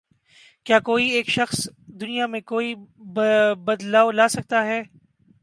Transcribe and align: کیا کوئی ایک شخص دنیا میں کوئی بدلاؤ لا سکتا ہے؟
کیا 0.65 0.79
کوئی 0.79 1.09
ایک 1.09 1.29
شخص 1.29 1.67
دنیا 2.01 2.25
میں 2.25 2.41
کوئی 2.41 2.73
بدلاؤ 3.65 4.11
لا 4.11 4.27
سکتا 4.27 4.65
ہے؟ 4.65 4.81